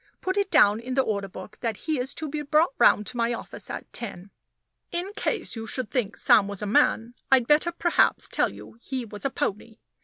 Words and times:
Put 0.19 0.35
it 0.35 0.49
down 0.49 0.79
in 0.79 0.95
the 0.95 1.03
order 1.03 1.27
book 1.27 1.59
that 1.61 1.77
he's 1.85 2.15
to 2.15 2.27
be 2.27 2.41
brought 2.41 2.73
round 2.79 3.05
to 3.05 3.17
my 3.17 3.35
office 3.35 3.69
at 3.69 3.93
ten." 3.93 4.31
In 4.91 5.13
case 5.15 5.55
you 5.55 5.67
should 5.67 5.91
think 5.91 6.17
Sam 6.17 6.47
was 6.47 6.63
a 6.63 6.65
man, 6.65 7.13
I'd 7.31 7.45
better 7.45 7.71
perhaps 7.71 8.27
tell 8.27 8.51
you 8.51 8.79
he 8.81 9.05
was 9.05 9.25
a 9.25 9.29
pony. 9.29 9.77